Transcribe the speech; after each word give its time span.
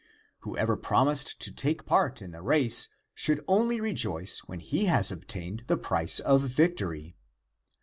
Whoever 0.39 0.77
promised 0.77 1.39
to 1.41 1.51
take 1.51 1.85
part 1.85 2.23
in 2.23 2.31
the 2.31 2.41
race 2.41 2.87
should 3.13 3.45
only 3.47 3.79
re 3.79 3.93
joice 3.93 4.39
when 4.47 4.59
he 4.59 4.85
has 4.85 5.11
obtained 5.11 5.65
the 5.67 5.77
price 5.77 6.19
of 6.19 6.41
victory. 6.41 7.15